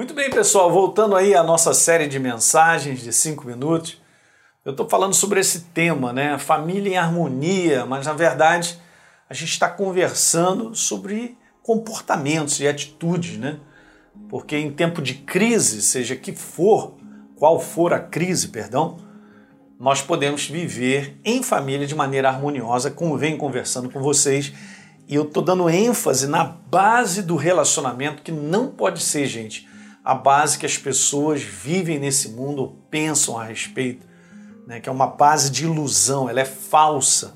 [0.00, 4.00] Muito bem, pessoal, voltando aí à nossa série de mensagens de cinco minutos,
[4.64, 6.38] eu estou falando sobre esse tema, né?
[6.38, 8.78] Família em harmonia, mas na verdade
[9.28, 13.60] a gente está conversando sobre comportamentos e atitudes, né?
[14.30, 16.94] Porque em tempo de crise, seja que for,
[17.36, 18.96] qual for a crise, perdão,
[19.78, 24.50] nós podemos viver em família de maneira harmoniosa, como venho conversando com vocês.
[25.06, 29.68] E eu estou dando ênfase na base do relacionamento, que não pode ser, gente,
[30.04, 34.06] a base que as pessoas vivem nesse mundo pensam a respeito,
[34.66, 34.80] né?
[34.80, 37.34] que é uma base de ilusão, ela é falsa.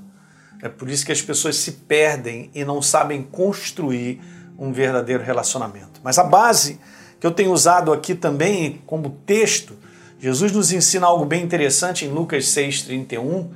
[0.63, 4.21] É por isso que as pessoas se perdem e não sabem construir
[4.59, 6.01] um verdadeiro relacionamento.
[6.03, 6.81] Mas a base
[7.21, 9.77] que eu tenho usado aqui também como texto,
[10.19, 13.51] Jesus nos ensina algo bem interessante em Lucas 6,31,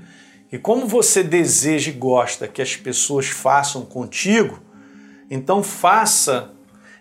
[0.50, 4.60] e como você deseja e gosta que as pessoas façam contigo,
[5.30, 6.50] então faça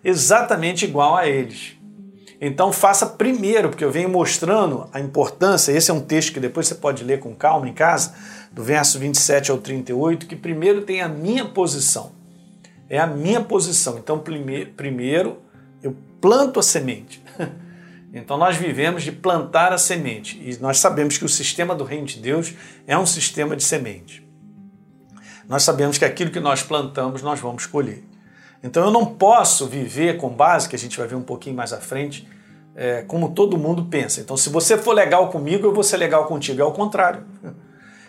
[0.04, 1.77] exatamente igual a eles.
[2.40, 6.68] Então faça primeiro, porque eu venho mostrando a importância, esse é um texto que depois
[6.68, 8.14] você pode ler com calma em casa,
[8.52, 12.12] do verso 27 ao 38, que primeiro tem a minha posição.
[12.90, 13.98] É a minha posição.
[13.98, 14.24] Então
[14.76, 15.38] primeiro
[15.82, 17.24] eu planto a semente.
[18.14, 22.08] Então nós vivemos de plantar a semente e nós sabemos que o sistema do reino
[22.08, 22.54] de Deus
[22.88, 24.26] é um sistema de semente.
[25.48, 28.02] Nós sabemos que aquilo que nós plantamos nós vamos colher.
[28.68, 31.74] Então eu não posso viver com base, que a gente vai ver um pouquinho mais
[31.74, 32.28] à frente,
[32.76, 34.20] é, como todo mundo pensa.
[34.22, 36.62] Então se você for legal comigo, eu vou ser legal contigo.
[36.62, 37.24] É o contrário.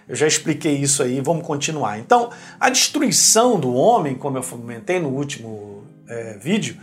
[0.08, 1.98] Eu já expliquei isso aí, vamos continuar.
[1.98, 6.78] Então, a destruição do homem, como eu comentei no último é, vídeo,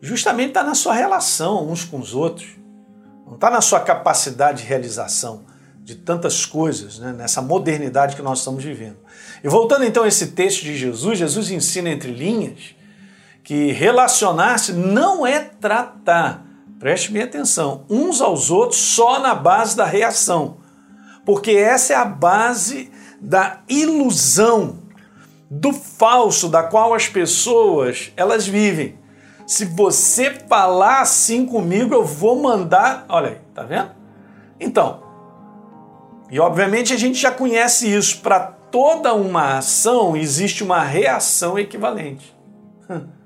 [0.00, 2.46] justamente está na sua relação uns com os outros.
[3.26, 5.44] Não está na sua capacidade de realização
[5.82, 8.98] de tantas coisas, né, nessa modernidade que nós estamos vivendo.
[9.42, 12.76] E voltando então a esse texto de Jesus, Jesus ensina entre linhas
[13.50, 16.46] que relacionar-se não é tratar,
[16.78, 20.58] preste bem atenção, uns aos outros só na base da reação,
[21.26, 24.78] porque essa é a base da ilusão,
[25.50, 28.96] do falso da qual as pessoas elas vivem.
[29.48, 33.04] Se você falar assim comigo, eu vou mandar.
[33.08, 33.90] Olha aí, tá vendo?
[34.60, 35.02] Então,
[36.30, 38.20] e obviamente a gente já conhece isso.
[38.20, 42.32] Para toda uma ação existe uma reação equivalente.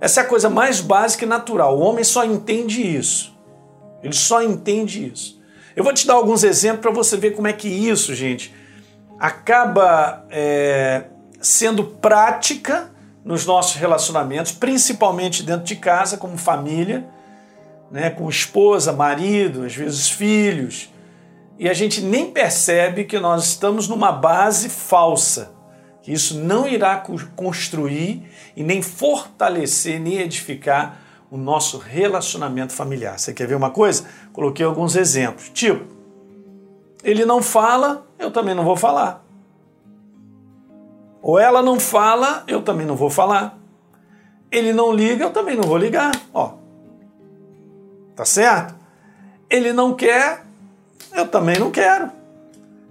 [0.00, 1.78] Essa é a coisa mais básica e natural.
[1.78, 3.34] O homem só entende isso.
[4.02, 5.40] Ele só entende isso.
[5.74, 8.54] Eu vou te dar alguns exemplos para você ver como é que isso, gente,
[9.18, 11.04] acaba é,
[11.40, 12.90] sendo prática
[13.24, 17.06] nos nossos relacionamentos, principalmente dentro de casa, como família,
[17.90, 20.92] né, com esposa, marido, às vezes filhos,
[21.58, 25.53] e a gente nem percebe que nós estamos numa base falsa
[26.04, 27.02] que isso não irá
[27.34, 30.98] construir e nem fortalecer, nem edificar
[31.30, 33.18] o nosso relacionamento familiar.
[33.18, 34.04] Você quer ver uma coisa?
[34.30, 35.48] Coloquei alguns exemplos.
[35.48, 35.82] Tipo,
[37.02, 39.24] ele não fala, eu também não vou falar.
[41.22, 43.58] Ou ela não fala, eu também não vou falar.
[44.52, 46.12] Ele não liga, eu também não vou ligar.
[46.34, 46.56] Ó.
[48.14, 48.74] Tá certo?
[49.48, 50.44] Ele não quer,
[51.14, 52.10] eu também não quero.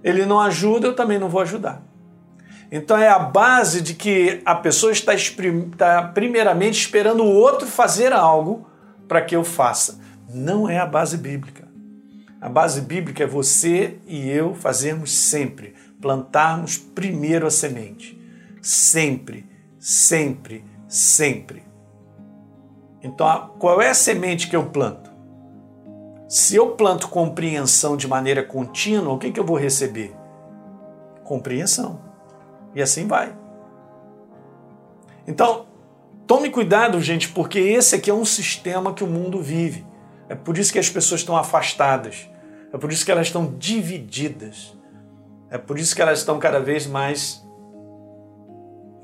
[0.02, 1.80] Ele não ajuda, eu também não vou ajudar.
[2.76, 8.12] Então é a base de que a pessoa está, está primeiramente esperando o outro fazer
[8.12, 8.68] algo
[9.06, 10.00] para que eu faça.
[10.28, 11.68] Não é a base bíblica.
[12.40, 18.20] A base bíblica é você e eu fazermos sempre, plantarmos primeiro a semente.
[18.60, 19.48] Sempre,
[19.78, 21.62] sempre, sempre.
[23.00, 25.12] Então, qual é a semente que eu planto?
[26.28, 30.12] Se eu planto compreensão de maneira contínua, o que, que eu vou receber?
[31.22, 32.13] Compreensão.
[32.74, 33.34] E assim vai.
[35.26, 35.66] Então,
[36.26, 39.86] tome cuidado, gente, porque esse aqui é um sistema que o mundo vive.
[40.28, 42.28] É por isso que as pessoas estão afastadas.
[42.72, 44.76] É por isso que elas estão divididas.
[45.50, 47.46] É por isso que elas estão cada vez mais,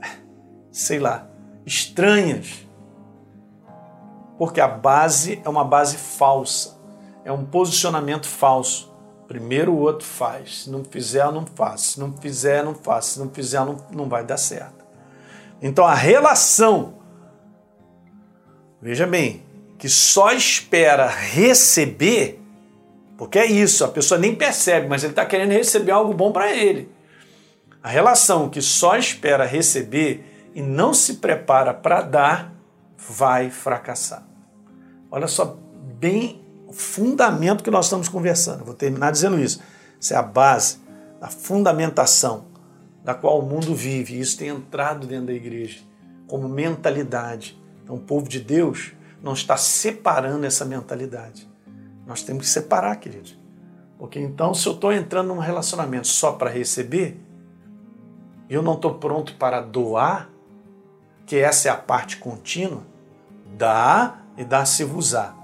[0.72, 1.28] sei lá,
[1.64, 2.66] estranhas.
[4.36, 6.78] Porque a base é uma base falsa.
[7.24, 8.89] É um posicionamento falso.
[9.30, 10.64] Primeiro o outro faz.
[10.64, 11.82] Se não fizer, não faz.
[11.82, 13.04] Se não fizer, não faz.
[13.04, 14.84] Se não fizer, não, não vai dar certo.
[15.62, 16.94] Então a relação,
[18.82, 19.44] veja bem,
[19.78, 22.42] que só espera receber,
[23.16, 26.52] porque é isso, a pessoa nem percebe, mas ele está querendo receber algo bom para
[26.52, 26.90] ele.
[27.80, 32.52] A relação que só espera receber e não se prepara para dar,
[32.98, 34.24] vai fracassar.
[35.08, 35.56] Olha só,
[36.00, 36.39] bem
[36.72, 38.64] fundamento que nós estamos conversando.
[38.64, 39.60] vou terminar dizendo isso.
[39.98, 40.78] Isso é a base,
[41.20, 42.46] a fundamentação
[43.04, 44.14] da qual o mundo vive.
[44.14, 45.80] E isso tem entrado dentro da igreja
[46.26, 47.60] como mentalidade.
[47.82, 51.48] Então, o povo de Deus não está separando essa mentalidade.
[52.06, 53.30] Nós temos que separar, querido.
[53.98, 57.20] Porque então, se eu estou entrando num relacionamento só para receber,
[58.48, 60.30] e eu não estou pronto para doar,
[61.26, 62.82] que essa é a parte contínua,
[63.56, 65.39] dá e dá-se-vos-á.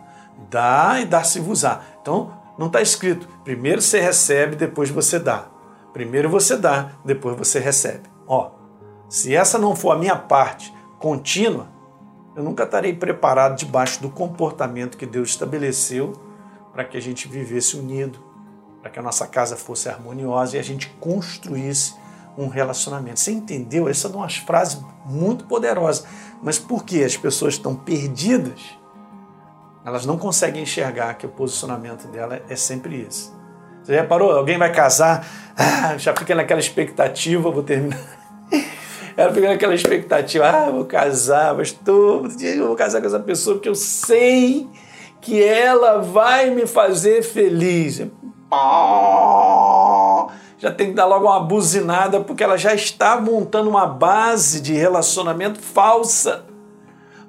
[0.50, 1.80] Dá e dá-se-vos-á.
[2.00, 5.46] Então, não está escrito, primeiro você recebe, depois você dá.
[5.92, 8.08] Primeiro você dá, depois você recebe.
[8.26, 8.50] Ó,
[9.08, 11.68] se essa não for a minha parte contínua,
[12.34, 16.12] eu nunca estarei preparado debaixo do comportamento que Deus estabeleceu
[16.72, 18.18] para que a gente vivesse unido,
[18.82, 21.94] para que a nossa casa fosse harmoniosa e a gente construísse
[22.36, 23.18] um relacionamento.
[23.18, 23.88] Você entendeu?
[23.88, 26.06] Essas são umas frases muito poderosas.
[26.42, 28.60] Mas por que as pessoas estão perdidas?
[29.86, 33.30] Elas não conseguem enxergar que o posicionamento dela é sempre esse.
[33.84, 34.32] Você já reparou?
[34.32, 35.24] Alguém vai casar,
[35.56, 37.96] ah, já fica naquela expectativa, vou terminar.
[39.16, 43.20] Ela fica naquela expectativa, ah, vou casar, mas todo dia eu vou casar com essa
[43.20, 44.68] pessoa porque eu sei
[45.20, 48.04] que ela vai me fazer feliz.
[50.58, 54.74] Já tem que dar logo uma buzinada porque ela já está montando uma base de
[54.74, 56.44] relacionamento falsa.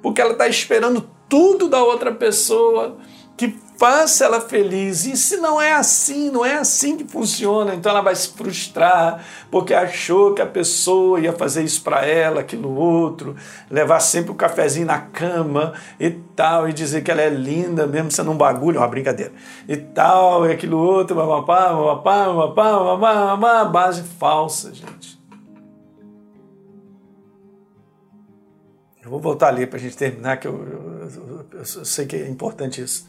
[0.02, 2.96] Porque ela está esperando tudo da outra pessoa
[3.36, 5.06] que faça ela feliz.
[5.06, 9.24] E se não é assim, não é assim que funciona, então ela vai se frustrar
[9.50, 13.36] porque achou que a pessoa ia fazer isso para ela, aquilo outro,
[13.70, 18.10] levar sempre o cafezinho na cama e tal, e dizer que ela é linda, mesmo
[18.10, 19.32] sendo um bagulho, uma brincadeira,
[19.68, 25.18] e tal, e aquilo outro, mamapá, mamapá, mamapá, mamapá, base falsa, gente.
[29.02, 30.97] Eu vou voltar ali para a gente terminar, que eu, eu,
[31.52, 33.08] eu sei que é importante isso.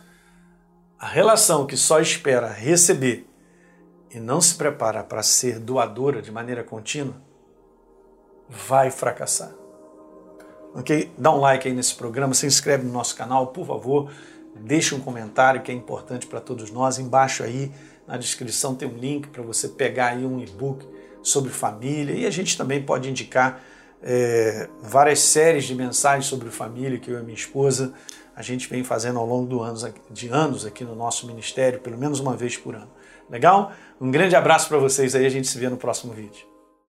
[0.98, 3.28] A relação que só espera receber
[4.12, 7.16] e não se prepara para ser doadora de maneira contínua
[8.50, 9.52] vai fracassar.
[10.74, 11.12] Ok?
[11.18, 14.12] Dá um like aí nesse programa, se inscreve no nosso canal, por favor,
[14.56, 17.00] deixe um comentário que é importante para todos nós.
[17.00, 17.72] Embaixo aí
[18.08, 20.86] na descrição tem um link para você pegar aí um e-book
[21.22, 23.62] sobre família e a gente também pode indicar
[24.02, 27.94] é, várias séries de mensagens sobre família que eu e minha esposa
[28.40, 31.98] a gente vem fazendo ao longo do anos, de anos aqui no nosso ministério, pelo
[31.98, 32.90] menos uma vez por ano.
[33.30, 33.74] Legal?
[34.00, 36.49] Um grande abraço para vocês aí, a gente se vê no próximo vídeo.